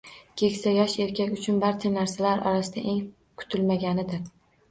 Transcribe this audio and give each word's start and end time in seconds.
Keksa 0.41 0.71
yosh 0.75 0.93
erkak 1.03 1.33
uchun 1.35 1.59
barcha 1.65 1.91
narsalar 1.99 2.41
orasida 2.53 2.85
eng 2.93 2.99
kutilmaganidir. 3.43 4.27